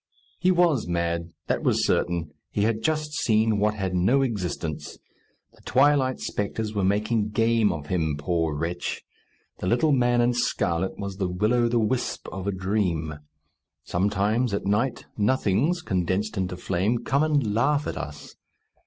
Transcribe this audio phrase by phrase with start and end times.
[0.39, 4.97] He was mad; that was certain: He had just seen what had no existence.
[5.53, 9.03] The twilight spectres were making game of him, poor wretch!
[9.59, 13.19] The little man in scarlet was the will o' the wisp of a dream.
[13.83, 18.35] Sometimes, at night, nothings condensed into flame come and laugh at us.